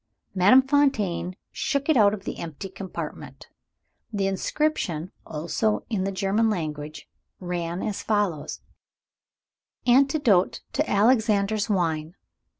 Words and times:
Madame 0.33 0.63
Fontaine 0.63 1.35
shook 1.51 1.87
it 1.87 1.95
out 1.95 2.11
of 2.11 2.23
the 2.23 2.39
empty 2.39 2.69
compartment. 2.69 3.49
The 4.11 4.25
inscription 4.25 5.11
(also 5.27 5.85
in 5.91 6.05
the 6.05 6.11
German 6.11 6.49
language) 6.49 7.07
ran 7.39 7.83
as 7.83 8.01
follows: 8.01 8.61
"Antidote 9.85 10.61
to 10.73 10.89
Alexander's 10.89 11.69
Wine. 11.69 12.15